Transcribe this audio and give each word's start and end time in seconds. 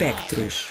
Espectros. 0.00 0.68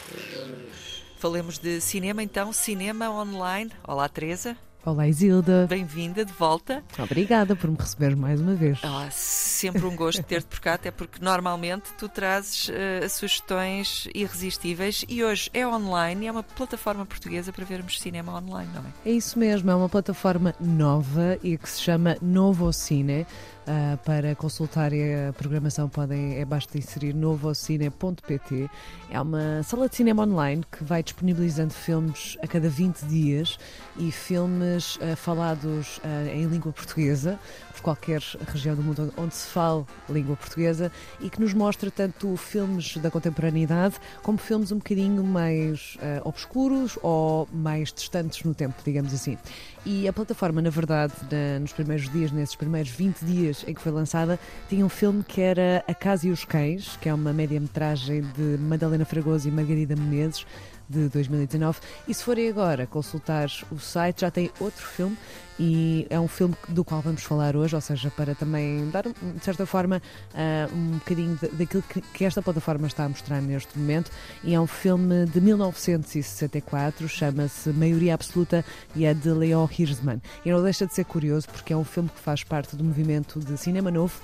Falemos 1.17 1.57
de 1.57 1.81
cinema 1.81 2.23
então, 2.23 2.53
cinema 2.53 3.09
online. 3.09 3.69
Olá, 3.85 4.07
Teresa. 4.07 4.55
Olá, 4.87 5.05
Isilda. 5.05 5.67
Bem-vinda 5.67 6.23
de 6.23 6.31
volta. 6.31 6.81
Obrigada 6.97 7.57
por 7.57 7.69
me 7.69 7.75
receber 7.77 8.15
mais 8.15 8.39
uma 8.39 8.55
vez. 8.55 8.79
Ah, 8.81 9.09
sempre 9.11 9.85
um 9.85 9.93
gosto 9.93 10.23
ter-te 10.23 10.45
por 10.45 10.61
cá, 10.61 10.75
até 10.75 10.91
porque 10.91 11.21
normalmente 11.21 11.91
tu 11.97 12.07
trazes 12.07 12.69
uh, 12.69 13.09
sugestões 13.09 14.07
irresistíveis 14.15 15.03
e 15.09 15.25
hoje 15.25 15.49
é 15.53 15.67
online, 15.67 16.27
é 16.27 16.31
uma 16.31 16.41
plataforma 16.41 17.05
portuguesa 17.05 17.51
para 17.51 17.65
vermos 17.65 17.99
cinema 17.99 18.37
online, 18.37 18.69
não 18.73 18.81
é? 18.81 19.09
É 19.09 19.11
isso 19.11 19.37
mesmo, 19.37 19.69
é 19.69 19.75
uma 19.75 19.89
plataforma 19.89 20.55
nova 20.57 21.37
e 21.43 21.57
que 21.57 21.69
se 21.69 21.81
chama 21.81 22.15
Novo 22.21 22.71
Cine. 22.71 23.27
Uh, 23.67 23.97
para 24.05 24.33
consultar 24.33 24.93
a 24.93 25.33
programação 25.33 25.89
podem 25.89 26.39
é 26.39 26.45
basta 26.45 26.77
inserir 26.77 27.13
novocine.pt. 27.13 28.69
É 29.09 29.19
uma 29.19 29.61
sala 29.61 29.89
de 29.89 29.95
cinema 29.97 30.23
online 30.23 30.63
que 30.71 30.85
vai 30.85 31.03
disponibilizando 31.03 31.73
filmes 31.73 32.37
a 32.41 32.47
cada 32.47 32.69
20 32.69 33.01
dias 33.01 33.59
e 33.97 34.09
filmes 34.09 34.76
uh, 34.77 35.15
falados 35.15 35.97
uh, 35.97 36.29
em 36.29 36.45
língua 36.45 36.71
portuguesa 36.71 37.39
por 37.73 37.81
qualquer 37.81 38.21
região 38.47 38.75
do 38.75 38.81
mundo 38.81 39.13
onde 39.17 39.35
se 39.35 39.47
fala 39.47 39.85
língua 40.09 40.35
portuguesa 40.35 40.91
e 41.19 41.29
que 41.29 41.39
nos 41.39 41.53
mostra 41.53 41.91
tanto 41.91 42.35
filmes 42.35 42.97
da 42.97 43.11
contemporaneidade 43.11 43.95
como 44.23 44.37
filmes 44.37 44.71
um 44.71 44.77
bocadinho 44.77 45.23
mais 45.23 45.97
uh, 45.97 46.27
obscuros 46.27 46.97
ou 47.01 47.47
mais 47.51 47.91
distantes 47.93 48.43
no 48.43 48.53
tempo, 48.53 48.75
digamos 48.83 49.13
assim. 49.13 49.37
E 49.85 50.07
a 50.07 50.13
plataforma, 50.13 50.61
na 50.61 50.69
verdade, 50.69 51.13
na, 51.31 51.59
nos 51.59 51.71
primeiros 51.71 52.09
dias, 52.09 52.31
nesses 52.31 52.55
primeiros 52.55 52.91
20 52.91 53.23
dias 53.23 53.63
em 53.67 53.73
que 53.73 53.81
foi 53.81 53.91
lançada, 53.91 54.39
tinha 54.67 54.85
um 54.85 54.89
filme 54.89 55.23
que 55.23 55.41
era 55.41 55.83
A 55.87 55.93
Casa 55.93 56.27
e 56.27 56.31
os 56.31 56.43
Cães, 56.43 56.97
que 57.01 57.07
é 57.07 57.13
uma 57.13 57.31
média-metragem 57.31 58.21
de 58.21 58.57
Madalena 58.59 59.05
Fragoso 59.05 59.47
e 59.47 59.51
Margarida 59.51 59.95
Menezes 59.95 60.45
de 60.89 61.09
2019. 61.09 61.79
E 62.07 62.13
se 62.13 62.23
forem 62.23 62.49
agora 62.49 62.87
consultar 62.87 63.49
o 63.71 63.79
site, 63.79 64.21
já 64.21 64.31
tem 64.31 64.51
outro 64.59 64.85
filme 64.85 65.17
e 65.59 66.05
é 66.09 66.19
um 66.19 66.27
filme 66.27 66.55
do 66.69 66.83
qual 66.83 67.01
vamos 67.01 67.23
falar 67.23 67.55
hoje, 67.55 67.75
ou 67.75 67.81
seja, 67.81 68.11
para 68.11 68.35
também 68.35 68.89
dar, 68.89 69.03
de 69.03 69.43
certa 69.43 69.65
forma, 69.65 70.01
uh, 70.33 70.75
um 70.75 70.97
bocadinho 70.97 71.37
daquilo 71.53 71.83
que, 71.83 72.01
que, 72.01 72.25
esta 72.25 72.41
plataforma 72.41 72.85
está 72.85 73.05
a 73.05 73.09
mostrar 73.09 73.41
neste 73.41 73.77
momento. 73.77 74.11
E 74.43 74.53
é 74.53 74.59
um 74.59 74.67
filme 74.67 75.25
de 75.25 75.41
1964, 75.41 77.09
chama-se 77.09 77.69
Maioria 77.69 78.13
Absoluta 78.13 78.63
e 78.95 79.05
é 79.05 79.13
de 79.13 79.29
Leo 79.29 79.67
Hirschman. 79.67 80.21
E 80.45 80.51
não 80.51 80.61
deixa 80.61 80.85
de 80.85 80.93
ser 80.93 81.05
curioso 81.05 81.47
porque 81.49 81.73
é 81.73 81.77
um 81.77 81.83
filme 81.83 82.09
que 82.09 82.19
faz 82.19 82.43
parte 82.43 82.75
do 82.75 82.83
movimento 82.83 83.39
de 83.39 83.57
cinema 83.57 83.89
novo 83.89 84.21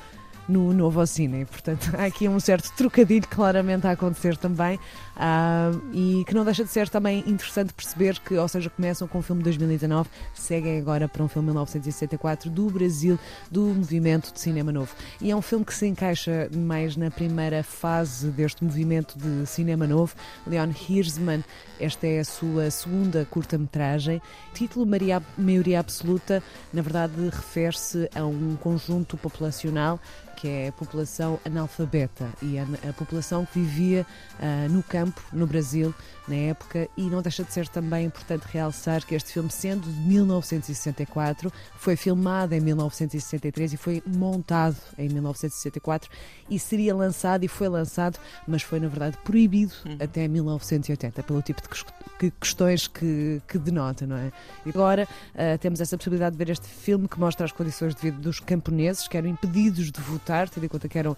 no 0.48 0.74
novo 0.74 1.06
cine. 1.06 1.46
Portanto, 1.46 1.92
há 1.98 2.06
aqui 2.06 2.28
um 2.28 2.40
certo 2.40 2.72
trocadilho 2.76 3.28
claramente 3.28 3.88
a 3.88 3.92
acontecer 3.92 4.38
também 4.38 4.78
uh, 5.16 5.82
e 5.94 6.24
que 6.26 6.34
não 6.34 6.44
deixa 6.44 6.64
de 6.64 6.70
ser 6.70 6.90
também 6.90 7.24
interessante 7.28 7.74
perceber 7.74 8.20
que, 8.20 8.36
ou 8.36 8.48
seja, 8.48 8.70
começam 8.70 9.08
com 9.08 9.20
o 9.20 9.22
filme 9.22 9.42
de 9.42 9.46
2019, 9.46 10.10
seguem 10.34 10.80
agora 10.80 11.08
para 11.08 11.24
um 11.24 11.28
filme 11.28 11.48
de 11.48 11.54
1964 11.54 12.50
do 12.50 12.70
Brasil, 12.70 13.20
do 13.50 13.62
movimento 13.62 14.34
de 14.34 14.40
cinema 14.40 14.72
novo. 14.72 14.94
E 15.22 15.32
é 15.32 15.36
um 15.36 15.42
filme 15.42 15.66
que 15.66 15.74
se 15.74 15.88
encaixa 15.88 16.50
mais 16.56 16.96
na 16.96 17.10
primeira 17.10 17.64
fase 17.64 18.28
deste 18.30 18.64
movimento 18.64 19.18
de 19.18 19.46
cinema 19.46 19.88
novo. 19.88 20.16
Leon 20.46 20.72
Hirschman, 20.90 21.44
esta 21.80 22.08
é 22.08 22.20
a 22.20 22.26
sua 22.26 22.70
segunda 22.70 23.26
curta-metragem. 23.30 24.22
Título 24.54 24.86
Maria, 24.86 25.22
Maioria 25.38 25.80
Absoluta, 25.80 26.42
na 26.72 26.82
verdade, 26.82 27.14
refere-se 27.30 28.10
a 28.16 28.26
um 28.26 28.56
conjunto 28.56 29.18
populacional 29.18 30.00
que 30.44 30.50
é 30.50 30.68
a 30.68 30.72
população 30.74 31.40
analfabeta 31.46 32.28
e 32.42 32.60
a, 32.60 32.64
a 32.90 32.92
população 32.92 33.46
que 33.46 33.62
vivia 33.62 34.06
uh, 34.42 34.70
no 34.70 34.84
campo, 34.84 35.22
no 35.32 35.48
Brasil, 35.48 35.96
na 36.28 36.36
época, 36.36 36.90
e 36.98 37.04
não 37.04 37.22
deixa 37.22 37.46
de 37.46 37.54
ser 37.54 37.66
também 37.70 38.08
importante 38.08 38.44
realçar 38.52 39.06
que 39.06 39.16
este 39.16 39.32
filme, 39.32 39.50
sendo 39.50 39.90
de 39.90 40.00
1964, 40.02 41.50
foi 41.78 41.96
filmado 41.96 42.54
em 42.54 42.60
1963 42.60 43.72
e 43.72 43.78
foi 43.78 44.04
montado 44.06 44.76
em 44.98 45.08
1964 45.08 46.10
e 46.50 46.60
seria 46.60 46.94
lançado 46.94 47.46
e 47.46 47.48
foi 47.48 47.70
lançado, 47.70 48.20
mas 48.46 48.62
foi 48.64 48.82
na 48.82 48.90
verdade 48.90 49.18
proibido 49.24 49.74
uhum. 49.86 49.98
até 50.02 50.28
1980, 50.28 51.24
pelo 51.24 51.42
tipo 51.42 51.62
de 51.62 52.32
questões 52.32 52.88
que, 52.88 53.42
que 53.48 53.58
denota, 53.58 54.06
não 54.06 54.18
é? 54.18 54.32
E 54.66 54.70
agora 54.70 55.08
uh, 55.34 55.58
temos 55.58 55.80
essa 55.82 55.98
possibilidade 55.98 56.36
de 56.36 56.38
ver 56.38 56.52
este 56.52 56.68
filme 56.68 57.08
que 57.08 57.20
mostra 57.20 57.46
as 57.46 57.52
condições 57.52 57.96
de 57.96 58.02
vida 58.02 58.18
dos 58.18 58.40
camponeses 58.40 59.08
que 59.08 59.18
eram 59.18 59.30
impedidos 59.30 59.92
de 59.92 60.02
votar, 60.02 60.33
tendo 60.50 60.66
em 60.66 60.70
conta 60.70 60.88
que 60.88 60.98
eram 60.98 61.12
uh, 61.12 61.16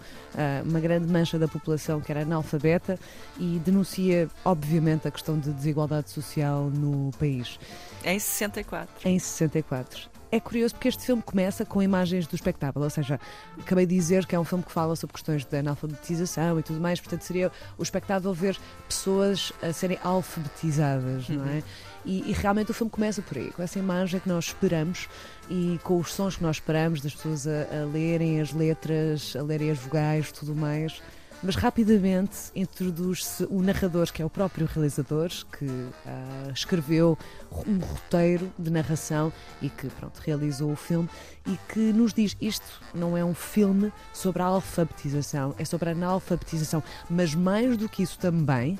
uma 0.64 0.80
grande 0.80 1.10
mancha 1.10 1.38
da 1.38 1.48
população 1.48 2.00
que 2.00 2.10
era 2.10 2.22
analfabeta 2.22 2.98
e 3.38 3.60
denuncia, 3.64 4.28
obviamente, 4.44 5.08
a 5.08 5.10
questão 5.10 5.38
de 5.38 5.52
desigualdade 5.52 6.10
social 6.10 6.64
no 6.64 7.10
país. 7.18 7.58
Em 8.04 8.18
64. 8.18 9.08
Em 9.08 9.18
64 9.18 10.16
é 10.30 10.40
curioso 10.40 10.74
porque 10.74 10.88
este 10.88 11.04
filme 11.04 11.22
começa 11.22 11.64
com 11.64 11.82
imagens 11.82 12.26
do 12.26 12.34
espectáculo, 12.34 12.84
ou 12.84 12.90
seja, 12.90 13.20
acabei 13.58 13.86
de 13.86 13.94
dizer 13.94 14.26
que 14.26 14.34
é 14.34 14.40
um 14.40 14.44
filme 14.44 14.64
que 14.64 14.72
fala 14.72 14.96
sobre 14.96 15.14
questões 15.14 15.44
de 15.44 15.56
analfabetização 15.56 16.58
e 16.58 16.62
tudo 16.62 16.80
mais, 16.80 17.00
portanto 17.00 17.22
seria 17.22 17.50
o 17.78 17.82
espectáculo 17.82 18.34
ver 18.34 18.58
pessoas 18.88 19.52
a 19.62 19.72
serem 19.72 19.98
alfabetizadas, 20.02 21.28
não 21.28 21.46
é? 21.46 21.62
E, 22.06 22.30
e, 22.30 22.32
realmente 22.32 22.70
o 22.70 22.74
filme 22.74 22.90
começa 22.90 23.20
por 23.20 23.36
aí, 23.36 23.50
com 23.50 23.60
essa 23.60 23.80
imagem 23.80 24.20
que 24.20 24.28
nós 24.28 24.46
esperamos 24.46 25.08
e 25.50 25.78
com 25.82 25.98
os 25.98 26.14
sons 26.14 26.36
que 26.36 26.42
nós 26.42 26.56
esperamos 26.56 27.00
das 27.00 27.12
pessoas 27.12 27.48
a, 27.48 27.82
a 27.82 27.84
lerem 27.92 28.40
as 28.40 28.52
letras, 28.52 29.34
a 29.34 29.42
lerem 29.42 29.72
as 29.72 29.78
vogais, 29.78 30.30
tudo 30.30 30.54
mais. 30.54 31.02
Mas 31.42 31.54
rapidamente 31.54 32.50
introduz-se 32.54 33.44
o 33.50 33.60
narrador, 33.60 34.10
que 34.10 34.22
é 34.22 34.24
o 34.24 34.30
próprio 34.30 34.66
realizador, 34.66 35.28
que 35.58 35.66
uh, 35.66 36.50
escreveu 36.54 37.18
um 37.66 37.78
roteiro 37.78 38.50
de 38.58 38.70
narração 38.70 39.32
e 39.60 39.68
que 39.68 39.88
pronto, 39.88 40.18
realizou 40.20 40.72
o 40.72 40.76
filme 40.76 41.08
e 41.46 41.58
que 41.72 41.92
nos 41.92 42.14
diz 42.14 42.36
isto 42.40 42.80
não 42.94 43.16
é 43.16 43.24
um 43.24 43.34
filme 43.34 43.92
sobre 44.14 44.42
a 44.42 44.46
alfabetização, 44.46 45.54
é 45.58 45.64
sobre 45.64 45.90
a 45.90 45.92
analfabetização, 45.92 46.82
mas 47.10 47.34
mais 47.34 47.76
do 47.76 47.88
que 47.88 48.02
isso 48.02 48.18
também 48.18 48.78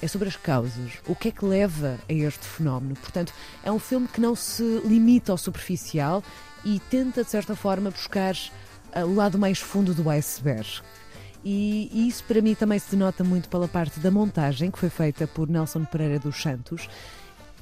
é 0.00 0.08
sobre 0.08 0.28
as 0.28 0.36
causas. 0.36 0.92
O 1.06 1.14
que 1.14 1.28
é 1.28 1.30
que 1.30 1.44
leva 1.44 1.98
a 2.08 2.12
este 2.12 2.46
fenómeno? 2.46 2.94
Portanto, 2.96 3.32
é 3.62 3.70
um 3.70 3.78
filme 3.78 4.08
que 4.08 4.20
não 4.20 4.34
se 4.34 4.62
limita 4.84 5.32
ao 5.32 5.38
superficial 5.38 6.22
e 6.64 6.80
tenta, 6.90 7.24
de 7.24 7.30
certa 7.30 7.54
forma, 7.54 7.90
buscar 7.90 8.34
uh, 8.34 9.04
o 9.04 9.14
lado 9.14 9.38
mais 9.38 9.58
fundo 9.58 9.94
do 9.94 10.08
iceberg. 10.10 10.80
E, 11.44 11.88
e 11.92 12.08
isso 12.08 12.24
para 12.24 12.40
mim 12.40 12.54
também 12.54 12.78
se 12.78 12.90
denota 12.90 13.22
muito 13.22 13.48
pela 13.48 13.68
parte 13.68 14.00
da 14.00 14.10
montagem 14.10 14.70
que 14.70 14.78
foi 14.78 14.90
feita 14.90 15.26
por 15.26 15.48
Nelson 15.48 15.84
Pereira 15.84 16.18
dos 16.18 16.40
Santos. 16.40 16.88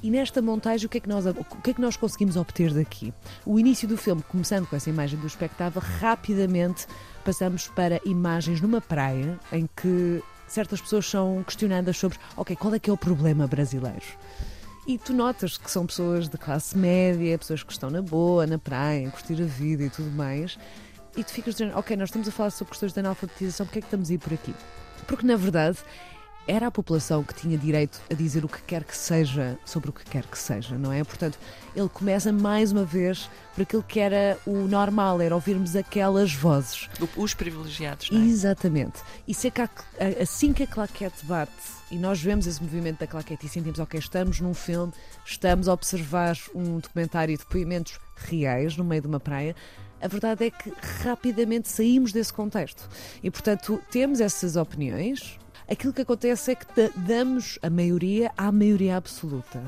E 0.01 0.11
nesta 0.11 0.41
montagem, 0.43 0.85
o 0.85 0.89
que, 0.89 0.99
é 0.99 1.01
que 1.01 1.09
nós, 1.09 1.25
o 1.25 1.61
que 1.63 1.71
é 1.71 1.73
que 1.73 1.81
nós 1.81 1.97
conseguimos 1.97 2.35
obter 2.35 2.71
daqui? 2.71 3.11
O 3.45 3.57
início 3.57 3.87
do 3.87 3.97
filme, 3.97 4.21
começando 4.21 4.67
com 4.67 4.75
essa 4.75 4.89
imagem 4.89 5.19
do 5.19 5.25
espectável, 5.25 5.81
rapidamente 5.99 6.85
passamos 7.25 7.67
para 7.67 7.99
imagens 8.05 8.61
numa 8.61 8.79
praia 8.79 9.39
em 9.51 9.67
que 9.75 10.21
certas 10.47 10.81
pessoas 10.81 11.05
são 11.05 11.43
questionadas 11.43 11.97
sobre, 11.97 12.17
ok, 12.35 12.55
qual 12.55 12.73
é 12.73 12.79
que 12.79 12.89
é 12.89 12.93
o 12.93 12.97
problema 12.97 13.47
brasileiro? 13.47 14.05
E 14.87 14.97
tu 14.97 15.13
notas 15.13 15.57
que 15.57 15.69
são 15.69 15.85
pessoas 15.85 16.29
de 16.29 16.37
classe 16.37 16.77
média, 16.77 17.37
pessoas 17.37 17.61
que 17.61 17.71
estão 17.71 17.89
na 17.89 18.01
boa, 18.01 18.47
na 18.47 18.57
praia, 18.57 19.07
a 19.07 19.11
curtir 19.11 19.41
a 19.41 19.45
vida 19.45 19.83
e 19.83 19.89
tudo 19.89 20.09
mais 20.11 20.57
e 21.17 21.23
tu 21.23 21.31
ficas 21.31 21.55
dizendo, 21.55 21.75
ok, 21.75 21.97
nós 21.97 22.09
estamos 22.09 22.27
a 22.27 22.31
falar 22.31 22.51
sobre 22.51 22.71
questões 22.71 22.93
de 22.93 22.99
analfabetização, 22.99 23.65
porque 23.65 23.79
é 23.79 23.81
que 23.81 23.87
estamos 23.87 24.11
a 24.11 24.13
ir 24.13 24.19
por 24.19 24.33
aqui? 24.33 24.53
Porque 25.07 25.25
na 25.25 25.35
verdade 25.35 25.79
era 26.47 26.67
a 26.67 26.71
população 26.71 27.23
que 27.23 27.33
tinha 27.33 27.57
direito 27.57 28.01
a 28.09 28.13
dizer 28.13 28.45
o 28.45 28.47
que 28.47 28.61
quer 28.61 28.83
que 28.83 28.95
seja 28.95 29.59
sobre 29.65 29.89
o 29.89 29.93
que 29.93 30.05
quer 30.05 30.25
que 30.25 30.37
seja, 30.37 30.77
não 30.77 30.91
é? 30.91 31.03
Portanto, 31.03 31.37
ele 31.75 31.89
começa 31.89 32.31
mais 32.31 32.71
uma 32.71 32.85
vez 32.85 33.29
por 33.53 33.63
aquilo 33.63 33.83
que 33.83 33.99
era 33.99 34.39
o 34.45 34.67
normal, 34.67 35.21
era 35.21 35.35
ouvirmos 35.35 35.75
aquelas 35.75 36.33
vozes. 36.33 36.89
Os 37.15 37.33
privilegiados, 37.33 38.09
não 38.09 38.21
é? 38.21 38.25
Exatamente. 38.25 39.01
E 39.27 39.33
se 39.33 39.47
é 39.47 40.21
assim 40.21 40.53
que 40.53 40.63
a 40.63 40.67
claquete 40.67 41.25
bate 41.25 41.51
e 41.91 41.97
nós 41.97 42.21
vemos 42.21 42.47
esse 42.47 42.61
movimento 42.61 42.99
da 42.99 43.07
claquete 43.07 43.45
e 43.45 43.49
sentimos, 43.49 43.79
ok, 43.79 43.99
estamos 43.99 44.39
num 44.39 44.53
filme, 44.53 44.93
estamos 45.25 45.67
a 45.67 45.73
observar 45.73 46.37
um 46.55 46.79
documentário 46.79 47.33
e 47.33 47.37
depoimentos 47.37 47.99
reais 48.15 48.75
no 48.77 48.83
meio 48.83 49.01
de 49.01 49.07
uma 49.07 49.19
praia, 49.19 49.55
a 49.99 50.07
verdade 50.07 50.45
é 50.45 50.51
que 50.51 50.71
rapidamente 51.03 51.67
saímos 51.69 52.11
desse 52.11 52.31
contexto. 52.31 52.87
E, 53.23 53.31
portanto, 53.31 53.81
temos 53.89 54.21
essas 54.21 54.55
opiniões. 54.55 55.39
Aquilo 55.69 55.93
que 55.93 56.01
acontece 56.01 56.51
é 56.51 56.55
que 56.55 56.65
damos 56.95 57.59
a 57.61 57.69
maioria 57.69 58.31
à 58.37 58.51
maioria 58.51 58.95
absoluta. 58.95 59.61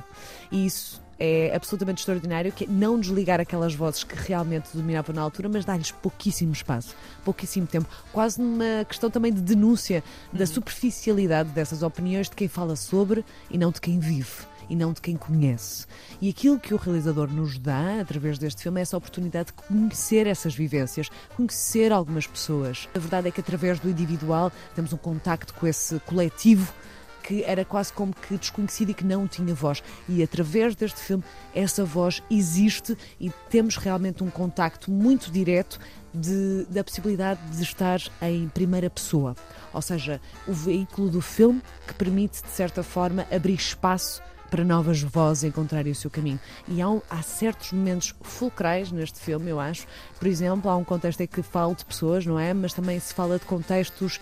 E 0.51 0.65
isso 0.65 1.01
é 1.19 1.53
absolutamente 1.53 1.99
extraordinário, 1.99 2.51
que 2.51 2.63
é 2.63 2.67
não 2.67 2.97
desligar 2.97 3.41
aquelas 3.41 3.75
vozes 3.75 4.05
que 4.05 4.15
realmente 4.15 4.69
dominavam 4.73 5.13
na 5.13 5.21
altura, 5.21 5.49
mas 5.49 5.65
dar-lhes 5.65 5.91
pouquíssimo 5.91 6.53
espaço, 6.53 6.95
pouquíssimo 7.25 7.67
tempo, 7.67 7.89
quase 8.13 8.41
numa 8.41 8.85
questão 8.85 9.09
também 9.09 9.33
de 9.33 9.41
denúncia 9.41 10.01
da 10.31 10.41
uhum. 10.41 10.47
superficialidade 10.47 11.49
dessas 11.49 11.83
opiniões 11.83 12.29
de 12.29 12.35
quem 12.35 12.47
fala 12.47 12.77
sobre 12.77 13.25
e 13.51 13.57
não 13.57 13.71
de 13.71 13.81
quem 13.81 13.99
vive 13.99 14.48
e 14.69 14.75
não 14.75 14.93
de 14.93 15.01
quem 15.01 15.17
conhece. 15.17 15.85
E 16.21 16.29
aquilo 16.29 16.59
que 16.59 16.73
o 16.73 16.77
realizador 16.77 17.31
nos 17.31 17.57
dá 17.57 17.99
através 18.01 18.37
deste 18.37 18.63
filme 18.63 18.79
é 18.79 18.83
essa 18.83 18.97
oportunidade 18.97 19.47
de 19.47 19.53
conhecer 19.53 20.27
essas 20.27 20.53
vivências, 20.53 21.09
conhecer 21.35 21.91
algumas 21.91 22.27
pessoas. 22.27 22.87
A 22.93 22.99
verdade 22.99 23.27
é 23.27 23.31
que 23.31 23.41
através 23.41 23.79
do 23.79 23.89
individual 23.89 24.51
temos 24.75 24.93
um 24.93 24.97
contacto 24.97 25.53
com 25.53 25.67
esse 25.67 25.99
coletivo 26.01 26.73
que 27.29 27.43
era 27.43 27.63
quase 27.63 27.93
como 27.93 28.11
que 28.11 28.37
desconhecido 28.37 28.89
e 28.89 28.93
que 28.95 29.05
não 29.05 29.27
tinha 29.27 29.53
voz. 29.53 29.83
E 30.07 30.23
através 30.23 30.75
deste 30.75 30.99
filme, 30.99 31.23
essa 31.53 31.85
voz 31.85 32.23
existe 32.29 32.97
e 33.19 33.29
temos 33.51 33.77
realmente 33.77 34.23
um 34.23 34.31
contacto 34.31 34.89
muito 34.89 35.29
direto 35.31 35.79
de, 36.11 36.65
da 36.71 36.83
possibilidade 36.83 37.39
de 37.55 37.61
estar 37.61 38.01
em 38.19 38.49
primeira 38.49 38.89
pessoa. 38.89 39.35
Ou 39.71 39.81
seja, 39.81 40.19
o 40.47 40.53
veículo 40.53 41.07
do 41.07 41.21
filme 41.21 41.61
que 41.85 41.93
permite, 41.93 42.41
de 42.41 42.49
certa 42.49 42.81
forma, 42.81 43.27
abrir 43.31 43.53
espaço 43.53 44.23
para 44.49 44.63
novas 44.63 45.01
vozes 45.01 45.43
encontrarem 45.43 45.91
o 45.91 45.95
seu 45.95 46.09
caminho. 46.09 46.39
E 46.67 46.81
há, 46.81 46.87
há, 47.09 47.21
certos 47.21 47.71
momentos 47.71 48.15
fulcrais 48.21 48.91
neste 48.91 49.19
filme, 49.19 49.49
eu 49.49 49.59
acho. 49.59 49.85
Por 50.17 50.27
exemplo, 50.27 50.69
há 50.69 50.75
um 50.75 50.83
contexto 50.83 51.21
em 51.21 51.27
que 51.27 51.41
falo 51.41 51.75
de 51.75 51.85
pessoas, 51.85 52.25
não 52.25 52.39
é? 52.39 52.53
Mas 52.53 52.73
também 52.73 52.99
se 52.99 53.13
fala 53.13 53.39
de 53.39 53.45
contextos 53.45 54.19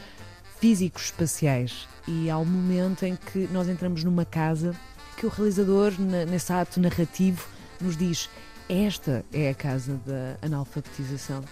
físicos 0.60 1.06
espaciais. 1.06 1.88
E 2.08 2.30
há 2.30 2.38
um 2.38 2.46
momento 2.46 3.04
em 3.04 3.16
que 3.16 3.48
nós 3.52 3.68
entramos 3.68 4.04
numa 4.04 4.26
casa 4.26 4.76
que 5.18 5.26
o 5.26 5.30
realizador, 5.30 5.94
nesse 6.00 6.54
ato 6.54 6.80
narrativo, 6.80 7.46
nos 7.82 7.98
diz: 7.98 8.30
esta 8.70 9.26
é 9.34 9.50
a 9.50 9.56
casa 9.56 10.00
da 10.06 10.38
analfabetização, 10.46 11.44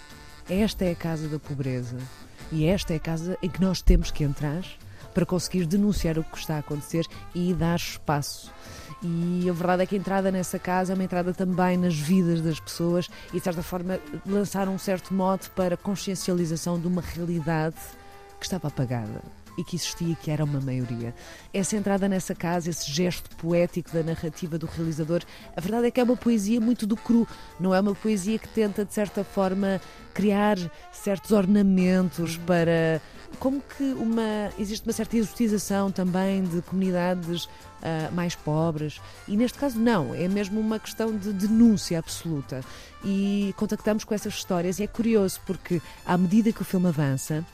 esta 0.50 0.86
é 0.86 0.92
a 0.92 0.96
casa 0.96 1.28
da 1.28 1.40
pobreza 1.40 1.98
e 2.52 2.66
esta 2.66 2.94
é 2.94 2.98
a 2.98 3.00
casa 3.00 3.38
em 3.42 3.50
que 3.50 3.62
nós 3.62 3.82
temos 3.82 4.12
que 4.12 4.24
entrar 4.24 4.64
para 5.16 5.26
conseguir 5.26 5.66
denunciar 5.66 6.20
o 6.20 6.24
que 6.24 6.38
está 6.38 6.58
a 6.58 6.60
acontecer 6.60 7.08
e 7.34 7.54
dar 7.54 7.78
espaço. 7.78 8.54
E 9.02 9.50
a 9.50 9.54
verdade 9.54 9.84
é 9.84 9.86
que 9.86 9.96
a 9.96 9.98
entrada 9.98 10.30
nessa 10.30 10.60
casa 10.60 10.92
é 10.92 10.96
uma 10.96 11.04
entrada 11.04 11.34
também 11.34 11.78
nas 11.78 11.96
vidas 11.96 12.42
das 12.42 12.60
pessoas 12.60 13.10
e, 13.34 13.38
de 13.38 13.44
certa 13.44 13.64
forma, 13.64 13.98
lançar 14.26 14.68
um 14.68 14.78
certo 14.78 15.14
modo 15.14 15.50
para 15.56 15.78
consciencialização 15.78 16.80
de 16.80 16.88
uma 16.88 17.02
realidade 17.02 17.78
que 18.40 18.46
estava 18.46 18.68
apagada 18.68 19.22
e 19.58 19.64
que 19.64 19.78
existia 19.78 20.16
que 20.16 20.30
era 20.30 20.44
uma 20.44 20.60
maioria. 20.60 21.16
Essa 21.54 21.78
entrada 21.78 22.10
nessa 22.10 22.36
casa, 22.36 22.70
esse 22.70 22.92
gesto 22.92 23.34
poético 23.38 23.92
da 23.92 24.04
narrativa 24.04 24.58
do 24.58 24.66
realizador, 24.66 25.22
a 25.56 25.62
verdade 25.62 25.88
é 25.88 25.92
que 25.92 26.00
é 26.00 26.04
uma 26.04 26.18
poesia 26.18 26.60
muito 26.60 26.86
do 26.86 26.98
cru, 26.98 27.28
não 27.58 27.74
é 27.74 27.80
uma 27.80 27.96
poesia 27.96 28.38
que 28.38 28.50
tenta, 28.50 28.84
de 28.84 28.94
certa 28.94 29.24
forma, 29.24 29.80
criar 30.14 30.58
certos 30.92 31.32
ornamentos 31.32 32.38
para 32.38 33.02
como 33.36 33.62
que 33.62 33.84
uma 33.84 34.52
existe 34.58 34.86
uma 34.88 34.94
certa 34.94 35.18
exotização 35.18 35.92
também 35.92 36.44
de 36.44 36.62
comunidades 36.62 37.46
uh, 37.46 38.12
mais 38.14 38.36
pobres? 38.36 39.02
E 39.28 39.36
neste 39.36 39.58
caso 39.58 39.80
não. 39.80 40.14
É 40.14 40.28
mesmo 40.28 40.60
uma 40.60 40.80
questão 40.80 41.16
de 41.16 41.34
denúncia 41.34 42.00
absoluta. 42.00 42.62
E 43.04 43.54
contactamos 43.58 44.04
com 44.04 44.14
essas 44.14 44.34
histórias. 44.34 44.80
E 44.80 44.84
é 44.84 44.88
curioso 44.88 45.40
porque 45.46 45.82
à 46.06 46.18
medida 46.18 46.52
que 46.52 46.62
o 46.62 46.66
filme 46.66 46.88
avança 46.88 47.46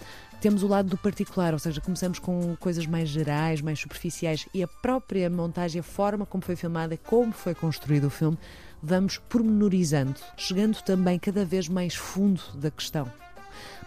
temos 0.42 0.64
o 0.64 0.68
lado 0.68 0.90
do 0.90 0.98
particular, 0.98 1.54
ou 1.54 1.60
seja, 1.60 1.80
começamos 1.80 2.18
com 2.18 2.56
coisas 2.56 2.88
mais 2.88 3.08
gerais, 3.08 3.62
mais 3.62 3.80
superficiais. 3.80 4.48
E 4.52 4.64
a 4.64 4.68
própria 4.68 5.30
montagem, 5.30 5.80
a 5.80 5.84
forma 5.84 6.26
como 6.26 6.44
foi 6.44 6.56
filmada, 6.56 6.98
como 6.98 7.32
foi 7.32 7.54
construído 7.54 8.06
o 8.06 8.10
filme, 8.10 8.40
vamos 8.82 9.20
pormenorizando, 9.20 10.16
chegando 10.36 10.82
também 10.82 11.20
cada 11.20 11.46
vez 11.46 11.70
mais 11.70 11.94
fundo 11.94 12.42
da 12.56 12.72
questão. 12.72 13.12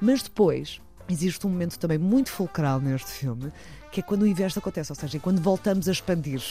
Mas 0.01 0.23
depois, 0.23 0.81
existe 1.09 1.47
um 1.47 1.51
momento 1.51 1.79
também 1.79 1.99
muito 1.99 2.31
fulcral 2.31 2.81
neste 2.81 3.11
filme, 3.11 3.53
que 3.93 4.01
é 4.01 4.03
quando 4.03 4.23
o 4.23 4.27
inverso 4.27 4.59
acontece, 4.59 4.91
ou 4.93 4.97
seja, 4.97 5.19
quando 5.19 5.41
voltamos 5.41 5.89
a 5.89 5.93
expandir 5.93 6.43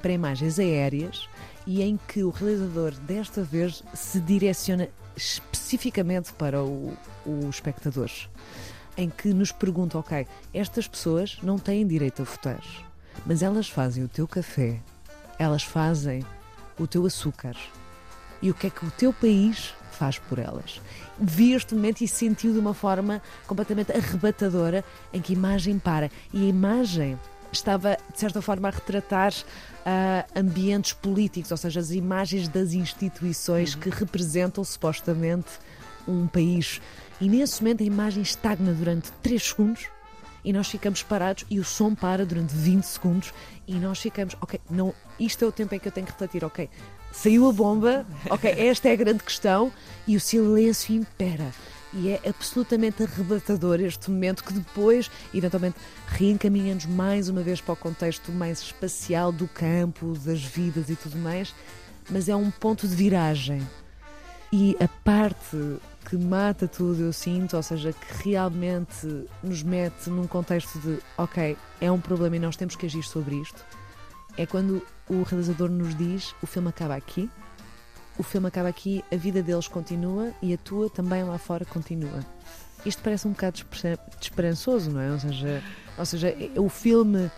para 0.00 0.12
imagens 0.12 0.58
aéreas 0.58 1.28
e 1.66 1.82
em 1.82 1.98
que 2.08 2.24
o 2.24 2.30
realizador 2.30 2.92
desta 2.92 3.42
vez 3.42 3.82
se 3.94 4.20
direciona 4.20 4.88
especificamente 5.16 6.32
para 6.32 6.62
o, 6.62 6.96
o 7.24 7.48
espectador 7.48 8.10
em 8.96 9.08
que 9.08 9.32
nos 9.32 9.52
perguntam, 9.52 10.00
ok, 10.00 10.26
estas 10.52 10.86
pessoas 10.86 11.38
não 11.42 11.58
têm 11.58 11.86
direito 11.86 12.22
a 12.22 12.24
votar, 12.24 12.62
mas 13.24 13.42
elas 13.42 13.68
fazem 13.68 14.04
o 14.04 14.08
teu 14.08 14.28
café, 14.28 14.80
elas 15.38 15.62
fazem 15.62 16.24
o 16.78 16.86
teu 16.86 17.06
açúcar. 17.06 17.56
E 18.40 18.50
o 18.50 18.54
que 18.54 18.66
é 18.66 18.70
que 18.70 18.84
o 18.84 18.90
teu 18.90 19.12
país 19.12 19.74
faz 20.02 20.18
por 20.18 20.40
elas? 20.40 20.80
Vi 21.16 21.52
este 21.52 21.76
momento 21.76 22.00
e 22.00 22.08
sentiu 22.08 22.52
de 22.52 22.58
uma 22.58 22.74
forma 22.74 23.22
completamente 23.46 23.92
arrebatadora 23.92 24.84
em 25.12 25.20
que 25.20 25.32
a 25.32 25.36
imagem 25.36 25.78
para. 25.78 26.10
E 26.32 26.44
a 26.44 26.48
imagem 26.48 27.16
estava, 27.52 27.96
de 28.12 28.18
certa 28.18 28.42
forma, 28.42 28.66
a 28.66 28.72
retratar 28.72 29.32
uh, 29.32 30.40
ambientes 30.40 30.92
políticos, 30.92 31.52
ou 31.52 31.56
seja, 31.56 31.78
as 31.78 31.92
imagens 31.92 32.48
das 32.48 32.72
instituições 32.72 33.74
uhum. 33.74 33.80
que 33.80 33.90
representam 33.90 34.64
supostamente 34.64 35.50
um 36.08 36.26
país 36.26 36.80
e 37.20 37.28
nesse 37.28 37.62
momento 37.62 37.84
a 37.84 37.86
imagem 37.86 38.24
estagna 38.24 38.72
durante 38.72 39.12
3 39.22 39.40
segundos 39.40 39.86
e 40.44 40.52
nós 40.52 40.68
ficamos 40.68 41.04
parados 41.04 41.44
e 41.48 41.60
o 41.60 41.64
som 41.64 41.94
para 41.94 42.26
durante 42.26 42.52
20 42.52 42.82
segundos 42.82 43.32
e 43.68 43.74
nós 43.76 44.00
ficamos, 44.00 44.36
ok, 44.40 44.58
não, 44.68 44.92
isto 45.20 45.44
é 45.44 45.46
o 45.46 45.52
tempo 45.52 45.72
em 45.72 45.78
que 45.78 45.86
eu 45.86 45.92
tenho 45.92 46.04
que 46.04 46.12
refletir, 46.12 46.44
ok, 46.44 46.68
saiu 47.12 47.48
a 47.48 47.52
bomba, 47.52 48.06
ok, 48.28 48.50
esta 48.50 48.88
é 48.88 48.92
a 48.92 48.96
grande 48.96 49.22
questão 49.22 49.72
e 50.06 50.16
o 50.16 50.20
silêncio 50.20 50.94
impera. 50.94 51.52
E 51.94 52.08
é 52.08 52.20
absolutamente 52.26 53.02
arrebatador 53.02 53.78
este 53.80 54.10
momento 54.10 54.42
que 54.42 54.54
depois, 54.54 55.10
eventualmente, 55.34 55.76
reencaminhamos 56.06 56.86
mais 56.86 57.28
uma 57.28 57.42
vez 57.42 57.60
para 57.60 57.74
o 57.74 57.76
contexto 57.76 58.32
mais 58.32 58.60
espacial 58.60 59.30
do 59.30 59.46
campo, 59.46 60.14
das 60.24 60.42
vidas 60.42 60.88
e 60.88 60.96
tudo 60.96 61.18
mais, 61.18 61.54
mas 62.10 62.28
é 62.30 62.34
um 62.34 62.50
ponto 62.50 62.88
de 62.88 62.96
viragem. 62.96 63.60
E 64.50 64.74
a 64.80 64.88
parte 64.88 65.78
que 66.08 66.16
mata 66.16 66.66
tudo, 66.66 67.02
eu 67.02 67.12
sinto, 67.12 67.56
ou 67.56 67.62
seja, 67.62 67.92
que 67.92 68.28
realmente 68.28 69.26
nos 69.42 69.62
mete 69.62 70.08
num 70.08 70.26
contexto 70.26 70.78
de 70.78 70.98
ok, 71.16 71.56
é 71.80 71.90
um 71.90 72.00
problema 72.00 72.36
e 72.36 72.40
nós 72.40 72.56
temos 72.56 72.74
que 72.74 72.86
agir 72.86 73.02
sobre 73.02 73.36
isto, 73.36 73.64
é 74.36 74.46
quando 74.46 74.82
o 75.08 75.22
realizador 75.22 75.70
nos 75.70 75.94
diz 75.94 76.34
o 76.42 76.46
filme 76.46 76.68
acaba 76.68 76.94
aqui, 76.94 77.30
o 78.18 78.22
filme 78.22 78.46
acaba 78.46 78.68
aqui, 78.68 79.04
a 79.12 79.16
vida 79.16 79.42
deles 79.42 79.68
continua 79.68 80.32
e 80.42 80.52
a 80.52 80.58
tua 80.58 80.90
também 80.90 81.22
lá 81.24 81.38
fora 81.38 81.64
continua. 81.64 82.24
Isto 82.84 83.02
parece 83.02 83.28
um 83.28 83.32
bocado 83.32 83.64
desesperançoso, 84.18 84.90
não 84.90 85.00
é? 85.00 85.12
Ou 85.12 85.18
seja, 85.18 85.62
ou 85.96 86.04
seja, 86.04 86.28
é 86.28 86.60
o 86.60 86.68
filme 86.68 87.30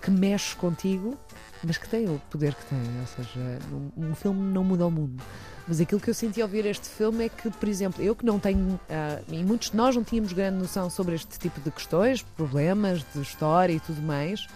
que 0.00 0.10
mexe 0.10 0.54
contigo, 0.56 1.18
mas 1.64 1.76
que 1.76 1.88
tem 1.88 2.08
o 2.08 2.20
poder 2.30 2.54
que 2.54 2.64
tem. 2.66 2.78
Ou 2.78 3.06
seja, 3.06 3.58
um, 3.96 4.10
um 4.10 4.14
filme 4.14 4.40
não 4.52 4.64
muda 4.64 4.86
o 4.86 4.90
mundo. 4.90 5.22
Mas 5.66 5.80
aquilo 5.80 6.00
que 6.00 6.10
eu 6.10 6.14
senti 6.14 6.42
ao 6.42 6.48
ver 6.48 6.66
este 6.66 6.88
filme 6.88 7.26
é 7.26 7.28
que, 7.28 7.50
por 7.50 7.68
exemplo, 7.68 8.02
eu 8.02 8.16
que 8.16 8.24
não 8.24 8.38
tenho, 8.38 8.74
uh, 8.74 8.80
e 9.28 9.44
muitos 9.44 9.70
de 9.70 9.76
nós 9.76 9.94
não 9.94 10.02
tínhamos 10.02 10.32
grande 10.32 10.58
noção 10.58 10.90
sobre 10.90 11.14
este 11.14 11.38
tipo 11.38 11.60
de 11.60 11.70
questões, 11.70 12.22
problemas 12.22 13.04
de 13.14 13.20
história 13.20 13.72
e 13.72 13.80
tudo 13.80 14.02
mais, 14.02 14.46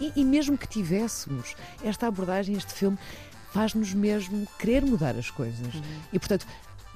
e, 0.00 0.12
e 0.16 0.24
mesmo 0.24 0.56
que 0.56 0.66
tivéssemos, 0.66 1.54
esta 1.82 2.06
abordagem, 2.06 2.56
este 2.56 2.72
filme, 2.72 2.98
faz-nos 3.52 3.92
mesmo 3.94 4.46
querer 4.58 4.84
mudar 4.84 5.16
as 5.16 5.30
coisas. 5.30 5.74
Uhum. 5.74 5.82
E, 6.12 6.18
portanto, 6.18 6.46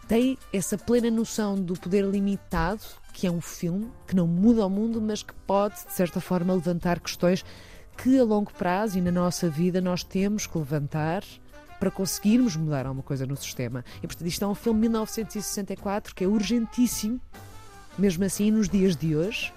tem 0.07 0.39
essa 0.53 0.77
plena 0.77 1.11
noção 1.11 1.57
do 1.57 1.75
poder 1.75 2.05
limitado, 2.05 2.83
que 3.13 3.27
é 3.27 3.31
um 3.31 3.41
filme 3.41 3.91
que 4.07 4.15
não 4.15 4.27
muda 4.27 4.67
o 4.67 4.71
mundo, 4.71 5.01
mas 5.01 5.23
que 5.23 5.35
pode, 5.47 5.75
de 5.87 5.93
certa 5.93 6.21
forma, 6.21 6.55
levantar 6.55 7.01
questões 7.01 7.45
que 7.97 8.19
a 8.19 8.25
longo 8.25 8.53
prazo 8.53 8.99
e 8.99 9.01
na 9.01 9.13
nossa 9.13 9.49
vida 9.49 9.81
nós 9.81 10.03
temos 10.03 10.47
que 10.47 10.57
levantar 10.57 11.23
para 11.79 11.91
conseguirmos 11.91 12.57
mudar 12.57 12.87
alguma 12.87 13.03
coisa 13.03 13.27
no 13.27 13.37
sistema. 13.37 13.85
E 14.03 14.07
portanto, 14.07 14.29
isto 14.29 14.45
é 14.45 14.49
um 14.49 14.55
filme 14.55 14.81
de 14.81 14.89
1964 14.89 16.15
que 16.15 16.25
é 16.25 16.27
urgentíssimo, 16.29 17.21
mesmo 17.99 18.25
assim, 18.25 18.51
nos 18.51 18.69
dias 18.69 18.97
de 18.97 19.17
hoje, 19.17 19.53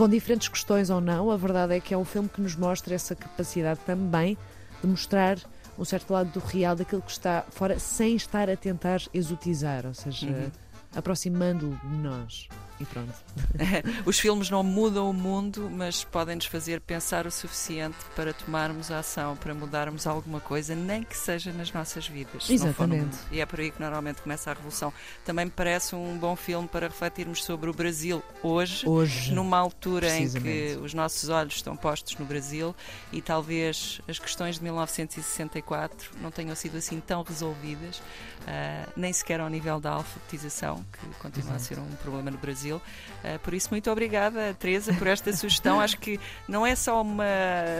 com 0.00 0.08
diferentes 0.08 0.48
questões 0.48 0.88
ou 0.88 0.98
não. 0.98 1.30
A 1.30 1.36
verdade 1.36 1.74
é 1.74 1.80
que 1.80 1.92
é 1.92 1.98
um 1.98 2.06
filme 2.06 2.26
que 2.26 2.40
nos 2.40 2.56
mostra 2.56 2.94
essa 2.94 3.14
capacidade 3.14 3.80
também 3.84 4.34
de 4.80 4.88
mostrar 4.88 5.36
um 5.78 5.84
certo 5.84 6.14
lado 6.14 6.30
do 6.30 6.40
real, 6.40 6.74
daquilo 6.74 7.02
que 7.02 7.10
está 7.10 7.44
fora, 7.50 7.78
sem 7.78 8.16
estar 8.16 8.48
a 8.48 8.56
tentar 8.56 9.02
exotizar, 9.12 9.84
ou 9.84 9.92
seja, 9.92 10.26
uhum. 10.26 10.50
aproximando-o 10.96 11.76
de 11.86 11.96
nós. 11.96 12.48
E 12.80 12.84
pronto. 12.86 13.12
Os 14.06 14.18
filmes 14.18 14.48
não 14.48 14.62
mudam 14.62 15.10
o 15.10 15.12
mundo, 15.12 15.68
mas 15.70 16.02
podem-nos 16.02 16.46
fazer 16.46 16.80
pensar 16.80 17.26
o 17.26 17.30
suficiente 17.30 17.98
para 18.16 18.32
tomarmos 18.32 18.90
ação, 18.90 19.36
para 19.36 19.52
mudarmos 19.52 20.06
alguma 20.06 20.40
coisa, 20.40 20.74
nem 20.74 21.02
que 21.02 21.14
seja 21.14 21.52
nas 21.52 21.70
nossas 21.70 22.08
vidas. 22.08 22.48
Exatamente. 22.48 23.18
E 23.30 23.38
é 23.38 23.44
por 23.44 23.60
aí 23.60 23.70
que 23.70 23.80
normalmente 23.80 24.22
começa 24.22 24.50
a 24.50 24.54
revolução. 24.54 24.90
Também 25.26 25.44
me 25.44 25.50
parece 25.50 25.94
um 25.94 26.16
bom 26.16 26.34
filme 26.34 26.66
para 26.66 26.88
refletirmos 26.88 27.44
sobre 27.44 27.68
o 27.68 27.74
Brasil 27.74 28.22
hoje, 28.42 28.88
hoje 28.88 29.34
numa 29.34 29.58
altura 29.58 30.16
em 30.16 30.30
que 30.30 30.78
os 30.82 30.94
nossos 30.94 31.28
olhos 31.28 31.56
estão 31.56 31.76
postos 31.76 32.16
no 32.16 32.24
Brasil 32.24 32.74
e 33.12 33.20
talvez 33.20 34.00
as 34.08 34.18
questões 34.18 34.56
de 34.56 34.62
1964 34.62 36.12
não 36.22 36.30
tenham 36.30 36.54
sido 36.54 36.78
assim 36.78 36.98
tão 36.98 37.22
resolvidas, 37.22 37.98
uh, 37.98 38.90
nem 38.96 39.12
sequer 39.12 39.40
ao 39.40 39.50
nível 39.50 39.78
da 39.78 39.90
alfabetização, 39.92 40.82
que 40.92 41.06
continua 41.18 41.56
Exato. 41.56 41.56
a 41.56 41.58
ser 41.58 41.78
um 41.78 41.96
problema 41.96 42.30
no 42.30 42.38
Brasil 42.38 42.69
Brasil. 42.70 42.82
Uh, 43.22 43.38
por 43.40 43.52
isso, 43.52 43.68
muito 43.70 43.90
obrigada, 43.90 44.54
Teresa, 44.54 44.94
por 44.94 45.06
esta 45.06 45.32
sugestão. 45.36 45.80
Acho 45.80 45.98
que 45.98 46.18
não 46.48 46.66
é 46.66 46.74
só 46.74 47.02
uma 47.02 47.24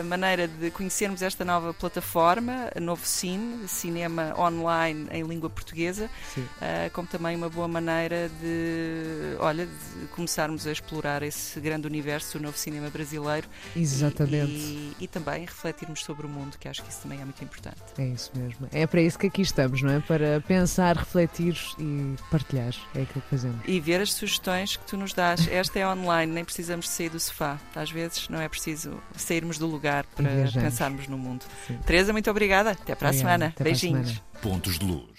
maneira 0.05 0.49
de 0.49 0.71
conhecermos 0.71 1.23
esta 1.23 1.45
nova 1.45 1.73
plataforma, 1.73 2.71
Novo 2.81 3.07
Cine, 3.07 3.69
cinema 3.69 4.35
online 4.39 5.07
em 5.11 5.23
língua 5.23 5.49
portuguesa, 5.49 6.11
uh, 6.37 6.91
como 6.93 7.09
também 7.09 7.37
uma 7.37 7.49
boa 7.49 7.69
maneira 7.69 8.29
de, 8.41 9.37
olha, 9.39 9.67
de 9.67 10.07
começarmos 10.09 10.67
a 10.67 10.73
explorar 10.73 11.23
esse 11.23 11.59
grande 11.61 11.87
universo 11.87 12.39
do 12.39 12.45
novo 12.45 12.59
cinema 12.59 12.91
brasileiro. 12.91 13.49
Exatamente. 13.75 14.51
E, 14.51 14.97
e, 15.01 15.05
e 15.05 15.09
também 15.09 15.41
refletirmos 15.45 16.03
sobre 16.03 16.27
o 16.27 16.29
mundo, 16.29 16.59
que 16.59 16.69
acho 16.69 16.83
que 16.83 16.91
isso 16.91 17.01
também 17.03 17.21
é 17.21 17.25
muito 17.25 17.43
importante. 17.43 17.81
É 17.97 18.07
isso 18.07 18.31
mesmo. 18.35 18.69
É 18.73 18.87
para 18.87 19.01
isso 19.01 19.19
que 19.19 19.27
aqui 19.27 19.43
estamos, 19.43 19.83
não 19.83 19.91
é? 19.91 20.01
Para 20.01 20.41
pensar, 20.43 20.97
refletir 20.97 21.57
e 21.79 22.15
partilhar. 22.31 22.75
É 22.95 23.03
aquilo 23.03 23.23
que 23.23 23.31
fazemos. 23.31 23.61
E 23.67 23.81
ver 23.81 24.01
as 24.01 24.13
sugestões 24.13 24.77
que 24.81 24.87
tu 24.87 24.97
nos 24.97 25.13
dás. 25.13 25.47
Esta 25.49 25.79
é 25.79 25.87
online, 25.87 26.33
nem 26.33 26.45
precisamos 26.45 26.89
sair 26.89 27.09
do 27.09 27.21
sofá. 27.21 27.59
Às 27.75 27.91
vezes 27.91 28.29
não 28.29 28.41
é 28.41 28.49
preciso 28.49 29.01
sairmos 29.17 29.59
do 29.59 29.67
lugar 29.67 30.05
para 30.17 30.29
pensarmos 30.53 31.07
no 31.07 31.17
mundo. 31.17 31.45
Sim. 31.67 31.79
Teresa, 31.87 32.13
muito 32.13 32.31
obrigada. 32.31 32.73
Até 32.73 32.95
para 32.95 33.11
a 33.11 33.13
semana. 33.13 33.47
Até 33.49 33.65
Beijinhos. 33.65 34.01
Para 34.01 34.11
a 34.11 34.15
semana. 34.15 34.31
Pontos 34.41 34.79
de 34.79 34.87
luz. 34.87 35.10